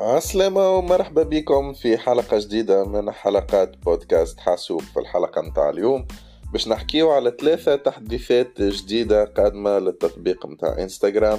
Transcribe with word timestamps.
عسلامة 0.00 0.70
ومرحبا 0.70 1.22
بكم 1.22 1.72
في 1.72 1.98
حلقة 1.98 2.38
جديدة 2.38 2.84
من 2.84 3.10
حلقات 3.10 3.76
بودكاست 3.76 4.40
حاسوب. 4.40 4.80
في 4.80 5.00
الحلقة 5.00 5.42
متاع 5.42 5.70
اليوم 5.70 6.06
باش 6.52 6.68
نحكيو 6.68 7.10
على 7.10 7.32
ثلاثة 7.40 7.76
تحديثات 7.76 8.62
جديدة 8.62 9.24
قادمة 9.24 9.78
للتطبيق 9.78 10.46
متاع 10.46 10.78
إنستغرام. 10.78 11.38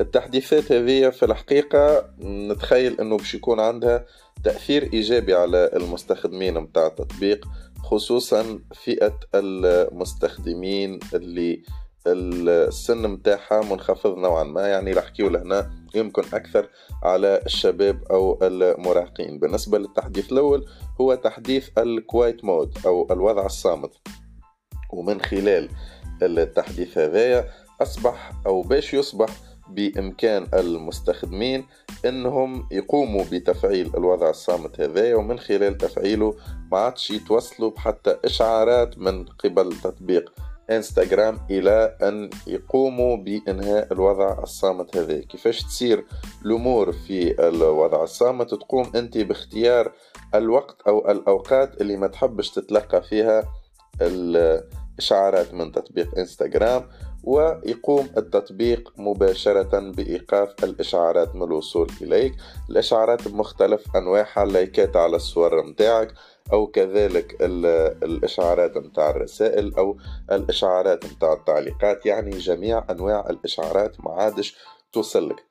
التحديثات 0.00 0.72
هذه 0.72 1.08
في 1.10 1.24
الحقيقة 1.24 2.10
نتخيل 2.20 3.00
إنه 3.00 3.16
باش 3.16 3.34
يكون 3.34 3.60
عندها 3.60 4.06
تأثير 4.44 4.92
إيجابي 4.92 5.34
على 5.34 5.70
المستخدمين 5.76 6.54
متاع 6.54 6.86
التطبيق 6.86 7.48
خصوصا 7.82 8.60
فئة 8.74 9.18
المستخدمين 9.34 11.00
اللي 11.14 11.62
السن 12.06 13.08
متاعها 13.08 13.60
منخفض 13.60 14.18
نوعا 14.18 14.44
ما 14.44 14.68
يعني 14.68 14.92
نحكيو 14.92 15.28
لهنا 15.28 15.70
يمكن 15.94 16.22
أكثر 16.32 16.68
على 17.02 17.42
الشباب 17.46 18.02
أو 18.10 18.38
المراهقين. 18.42 19.38
بالنسبة 19.38 19.78
للتحديث 19.78 20.32
الأول 20.32 20.66
هو 21.00 21.14
تحديث 21.14 21.68
ال 21.78 21.89
quiet 21.89 22.44
mode 22.44 22.78
أو 22.86 23.06
الوضع 23.10 23.46
الصامت. 23.46 23.90
ومن 24.92 25.20
خلال 25.20 25.68
التحديث 26.22 26.98
هذايا 26.98 27.50
أصبح 27.82 28.32
أو 28.46 28.62
باش 28.62 28.94
يصبح 28.94 29.28
بإمكان 29.68 30.46
المستخدمين 30.54 31.66
أنهم 32.04 32.68
يقوموا 32.70 33.24
بتفعيل 33.32 33.90
الوضع 33.96 34.30
الصامت 34.30 34.80
هذايا. 34.80 35.16
ومن 35.16 35.38
خلال 35.38 35.78
تفعيله 35.78 36.34
ما 36.72 36.78
عادش 36.78 37.10
يتوصلوا 37.10 37.70
بحتى 37.70 38.16
إشعارات 38.24 38.98
من 38.98 39.24
قبل 39.24 39.72
تطبيق 39.72 40.32
إنستغرام 40.70 41.38
إلى 41.50 41.96
أن 42.02 42.30
يقوموا 42.46 43.16
بإنهاء 43.16 43.92
الوضع 43.92 44.42
الصامت 44.42 44.96
هذا 44.96 45.20
كيفاش 45.20 45.62
تصير 45.62 46.04
الأمور 46.44 46.92
في 46.92 47.48
الوضع 47.48 48.02
الصامت؟ 48.02 48.50
تقوم 48.54 48.92
أنت 48.94 49.18
باختيار 49.18 49.92
الوقت 50.34 50.82
أو 50.88 51.10
الأوقات 51.10 51.80
اللي 51.80 51.96
ما 51.96 52.06
تحبش 52.06 52.50
تتلقى 52.50 53.02
فيها 53.02 53.44
الاشعارات 54.02 55.54
من 55.54 55.72
تطبيق 55.72 56.18
إنستغرام 56.18 56.88
ويقوم 57.26 58.08
التطبيق 58.16 58.92
مباشرة 58.96 59.78
بإيقاف 59.90 60.64
الإشعارات 60.64 61.34
من 61.34 61.42
الوصول 61.42 61.90
إليك. 62.02 62.34
الإشعارات 62.70 63.28
بمختلف 63.28 63.96
أنواعها 63.96 64.44
لايكات 64.44 64.96
على 64.96 65.16
الصور 65.16 65.62
متاعك 65.62 66.14
أو 66.52 66.66
كذلك 66.66 67.36
الإشعارات 68.02 68.76
متاع 68.76 69.10
الرسائل 69.10 69.74
أو 69.74 69.96
الإشعارات 70.32 71.04
متاع 71.06 71.32
التعليقات. 71.32 72.06
يعني 72.06 72.30
جميع 72.30 72.84
أنواع 72.90 73.26
الإشعارات 73.30 74.00
ما 74.00 74.10
عادش 74.10 74.56
توصلك. 74.92 75.44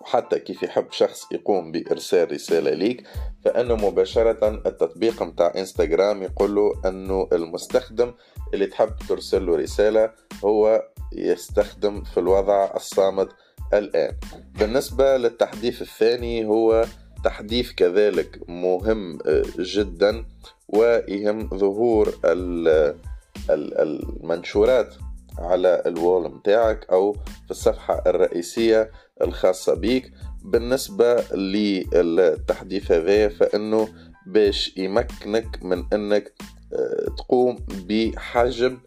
وحتى 0.00 0.38
كيف 0.38 0.62
يحب 0.62 0.86
شخص 0.90 1.32
يقوم 1.32 1.72
بإرسال 1.72 2.32
رسالة 2.32 2.70
ليك 2.70 3.06
فإنه 3.44 3.74
مباشرة 3.74 4.48
التطبيق 4.66 5.22
متاع 5.22 5.52
إنستغرام 5.56 6.22
يقول 6.22 6.54
له 6.54 6.72
أنه 6.86 7.28
المستخدم 7.32 8.14
اللي 8.54 8.66
تحب 8.66 8.92
ترسل 9.08 9.46
له 9.46 9.56
رسالة 9.56 10.12
هو 10.44 10.82
يستخدم 11.12 12.04
في 12.04 12.20
الوضع 12.20 12.70
الصامت 12.76 13.28
الآن. 13.74 14.16
بالنسبة 14.58 15.16
للتحديث 15.16 15.82
الثاني 15.82 16.44
هو 16.46 16.84
تحديث 17.24 17.72
كذلك 17.72 18.40
مهم 18.48 19.18
آه، 19.26 19.42
جدا 19.58 20.24
ويهم 20.68 21.48
ظهور 21.48 22.14
المنشورات 23.50 24.94
على 25.38 25.82
الوول 25.86 26.30
متاعك 26.30 26.86
أو 26.90 27.12
في 27.12 27.50
الصفحة 27.50 28.02
الرئيسية 28.06 28.90
الخاصة 29.22 29.74
بيك. 29.74 30.12
بالنسبة 30.44 31.22
للتحديث 31.34 32.92
هذا 32.92 33.28
فإنه 33.28 33.88
باش 34.26 34.76
يمكنك 34.76 35.62
من 35.62 35.84
أنك 35.92 36.32
آه، 36.72 37.06
تقوم 37.18 37.56
بحجب 37.88 38.78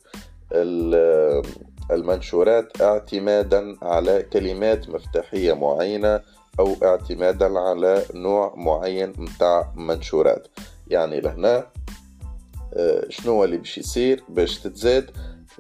المنشورات 1.92 2.82
اعتمادا 2.82 3.78
على 3.82 4.24
كلمات 4.34 4.90
مفتاحية 4.90 5.54
معينة 5.54 6.22
أو 6.60 6.76
اعتمادا 6.84 7.60
على 7.60 8.04
نوع 8.14 8.54
معين 8.58 9.14
متاع 9.18 9.74
منشورات. 9.76 10.48
يعني 10.88 11.22
لهنا 11.22 11.68
آه، 12.74 13.06
شنو 13.10 13.44
اللي 13.44 13.58
باش 13.58 13.78
يصير؟ 13.78 14.24
باش 14.30 14.60
تتزاد 14.60 15.12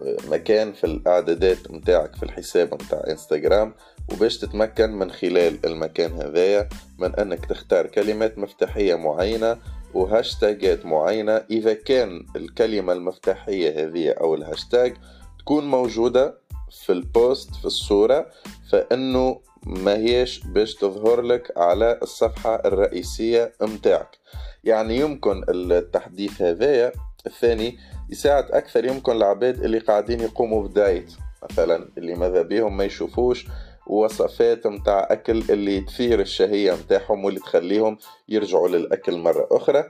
آه، 0.04 0.18
مكان 0.32 0.74
في 0.74 0.84
الاعدادات 0.84 1.72
متاعك 1.72 2.16
في 2.16 2.24
الحساب 2.24 2.74
متاع 2.74 3.04
انستغرام 3.08 3.74
وباش 4.12 4.38
تتمكن 4.38 4.92
من 4.92 5.12
خلال 5.12 5.66
المكان 5.66 6.12
هذايا 6.12 6.70
من 7.00 7.16
أنك 7.16 7.46
تختار 7.46 7.88
كلمات 7.88 8.38
مفتاحية 8.38 8.96
معينة 8.96 9.58
وهاشتاجات 9.94 10.86
معينة. 10.86 11.32
إذا 11.32 11.74
كان 11.74 12.26
الكلمة 12.36 12.94
المفتاحية 12.94 13.84
هذه 13.84 14.10
أو 14.10 14.36
الهاشتاج 14.36 14.94
تكون 15.40 15.68
موجودة 15.68 16.38
في 16.86 16.92
ال 16.92 17.04
post 17.04 17.56
في 17.56 17.66
الصورة 17.66 18.26
فإنه 18.72 19.40
ما 19.66 19.98
هيش 19.98 20.40
باش 20.40 20.76
تظهر 20.76 21.22
لك 21.22 21.54
على 21.58 22.00
الصفحة 22.02 22.56
الرئيسية 22.66 23.54
متاعك. 23.62 24.18
يعني 24.64 24.98
يمكن 24.98 25.44
التحديث 25.50 26.42
هذايا 26.42 26.92
الثاني 27.28 27.78
يساعد 28.10 28.52
أكثر 28.52 28.86
يمكن 28.86 29.12
العباد 29.12 29.64
اللي 29.64 29.80
قاعدين 29.80 30.20
يقوموا 30.20 30.68
بدايت 30.68 31.14
مثلا 31.44 31.90
اللي 31.98 32.16
ماذا 32.16 32.42
بيهم 32.42 32.78
ما 32.78 32.84
يشوفوش 32.84 33.48
وصفات 33.88 34.68
متاع 34.68 35.08
أكل 35.12 35.44
اللي 35.50 35.82
تثير 35.82 36.20
الشهية 36.20 36.72
متاعهم 36.72 37.26
واللي 37.26 37.40
تخليهم 37.40 37.98
يرجعوا 38.30 38.68
للأكل 38.68 39.18
مرة 39.18 39.48
أخرى. 39.52 39.84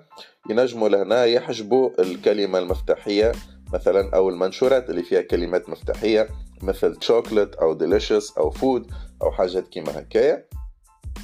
ينجموا 0.50 0.90
لهنا 0.90 1.26
يحجبوا 1.26 2.02
الكلمة 2.02 2.59
المفتاحية 2.59 3.31
مثلا 3.74 4.16
أو 4.16 4.30
المنشورات 4.30 4.90
اللي 4.90 5.04
فيها 5.04 5.22
كلمات 5.22 5.70
مفتاحية 5.70 6.28
مثل 6.62 6.96
chocolate 6.96 7.62
أو 7.62 7.78
delicious 7.78 8.38
أو 8.38 8.52
food 8.52 8.84
أو 9.22 9.31
حاجات 9.31 9.68
كيما 9.68 10.00
هكايا. 10.00 10.46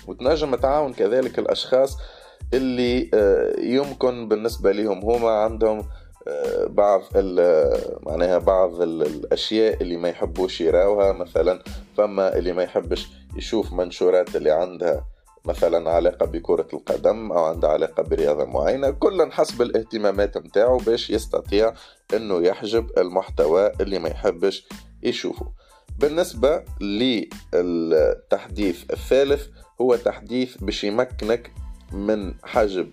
وتنجم 0.07 0.56
تعاون 0.56 0.94
كذلك 0.94 1.40
الأشخاص 1.40 1.97
اللي 2.53 3.09
آه، 3.13 3.59
يمكن 3.59 4.28
بالنسبة 4.28 4.72
لهم 4.72 5.00
هما 5.00 5.30
عندهم 5.30 5.84
بعض 6.68 7.02
معناها 8.06 8.38
بعض 8.38 8.81
الأشياء 8.81 9.81
اللي 9.81 9.97
ما 9.97 10.09
يحبوش 10.09 10.62
يراوها 10.62 11.12
مثلا 11.12 11.63
فما 11.97 12.38
اللي 12.38 12.53
ما 12.53 12.63
يحبش 12.63 13.07
يشوف 13.35 13.74
منشورات 13.74 14.35
اللي 14.35 14.52
عندها 14.52 15.06
مثلا 15.46 15.91
علاقة 15.91 16.25
بكرة 16.25 16.68
القدم 16.74 17.31
أو 17.31 17.44
عندها 17.44 17.69
علاقة 17.69 18.03
برياضة 18.03 18.46
معينة 18.46 18.90
كلا 18.90 19.31
حسب 19.31 19.62
الاهتمامات 19.62 20.38
متاعه 20.38 20.78
باش 20.78 21.09
يستطيع 21.09 21.74
أنه 22.13 22.41
يحجب 22.41 22.90
المحتوى 22.97 23.72
اللي 23.81 24.00
ما 24.00 24.09
يحبش 24.09 24.68
يشوفه. 25.03 25.51
بالنسبة 26.00 26.63
للتحديث 27.53 28.84
الثالث 28.91 29.47
هو 29.81 29.96
تحديث 29.96 30.57
باش 30.57 30.84
يمكنك 30.84 31.51
من 31.91 32.34
حجب 32.44 32.91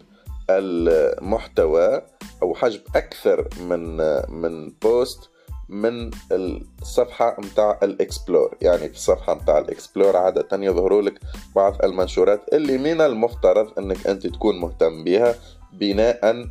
المحتوى 0.51 2.03
أو 2.43 2.55
حجب 2.55 2.81
أكثر 2.97 3.49
من 3.61 3.97
من 4.29 4.73
post 4.83 5.31
من 5.69 6.11
الصفحة 6.33 7.37
متاع 7.39 7.79
ال 7.83 7.91
Explore. 7.91 8.57
يعني 8.63 8.89
في 8.89 8.95
الصفحة 8.95 9.35
متاع 9.35 9.59
ال 9.59 9.66
Explore 9.66 10.17
عادة 10.17 10.49
يظهروا 10.53 11.03
لك 11.03 11.21
بعض 11.57 11.85
المنشورات 11.85 12.41
اللي 12.53 12.79
من 12.79 13.01
المفترض 13.01 13.79
إنك 13.79 14.07
أنت 14.07 14.27
تكون 14.27 14.61
مهتم 14.61 15.05
بها 15.05 15.35
بناء 15.73 16.47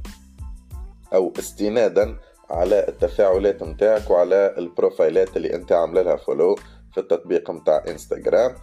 أو 1.14 1.34
استنادا 1.40 2.16
على 2.50 2.88
التفاعلات 2.88 3.64
متاعك 3.64 4.10
وعلى 4.10 4.56
ال 4.58 4.66
profile 4.66 5.29
ات 5.29 5.38
اللي 5.38 5.54
أنت 5.54 5.72
عاملة 5.72 6.02
لها 6.02 6.16
follow 6.16 6.56
في 6.94 7.00
التطبيق 7.00 7.52
متاع 7.52 7.84
انستغرام 7.88 8.56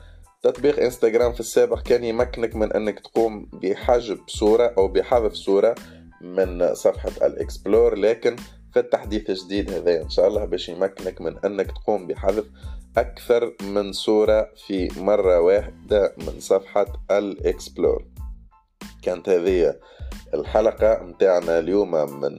تطبيق 0.42 0.80
إنستغرام 0.80 1.32
في 1.32 1.40
السابق 1.40 1.82
كان 1.82 2.04
يمكنك 2.04 2.56
من 2.56 2.72
أنك 2.72 3.00
تقوم 3.00 3.46
بحجب 3.52 4.18
صورة 4.26 4.74
أو 4.78 4.88
بحذف 4.88 5.32
صورة 5.32 5.74
من 6.20 6.74
صفحة 6.74 7.26
ال 7.26 7.35
Explore 7.35 7.94
لكن 7.94 8.36
في 8.72 8.78
التحديث 8.80 9.30
الجديد 9.30 9.70
هذا 9.70 10.02
إن 10.02 10.10
شاء 10.10 10.28
الله 10.28 10.44
باش 10.44 10.68
يمكنك 10.68 11.20
من 11.20 11.38
أنك 11.44 11.66
تقوم 11.66 12.06
بحذف 12.06 12.44
أكثر 12.96 13.54
من 13.62 13.92
صورة 13.92 14.48
في 14.66 14.88
مرة 15.00 15.40
واحدة 15.40 16.14
من 16.18 16.40
صفحة 16.40 16.86
ال 17.10 17.20
Explore. 17.20 18.04
كانت 19.02 19.28
هذه 19.28 19.74
الحلقة 20.34 21.02
متاعنا 21.02 21.58
اليوم 21.58 22.20
من 22.20 22.38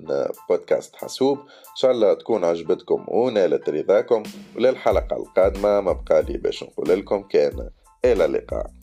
بودكاست 0.50 0.96
حاسوب. 0.96 1.38
إن 1.40 1.76
شاء 1.76 1.92
الله 1.92 2.14
تكون 2.14 2.44
عجبتكم 2.46 3.06
ونالت 3.08 3.70
رضاكم. 3.70 4.24
وللحلقة 4.56 5.16
القادمة 5.18 5.82
ما 5.82 5.92
بقى 5.92 6.24
لي 6.24 6.38
باش 6.38 6.64
نقول 6.64 6.90
لكم 6.90 7.22
كان 7.24 7.70
إلى 8.06 8.26
اللقاء. 8.26 8.83